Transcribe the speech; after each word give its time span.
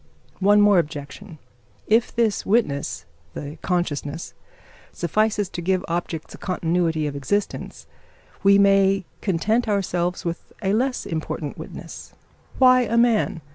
One 0.39 0.61
more 0.61 0.79
objection: 0.79 1.37
if 1.85 2.11
this 2.11 2.43
witness 2.43 3.05
the 3.35 3.59
consciousness 3.61 4.33
suffices 4.91 5.47
to 5.49 5.61
give 5.61 5.85
objects 5.87 6.33
a 6.33 6.39
continuity 6.39 7.05
of 7.05 7.15
existence, 7.15 7.85
we 8.41 8.57
may 8.57 9.05
content 9.21 9.67
ourselves 9.67 10.25
with 10.25 10.53
a 10.63 10.73
less 10.73 11.05
important 11.05 11.59
witness. 11.59 12.13
Why 12.57 12.81
a 12.81 12.97
man? 12.97 13.41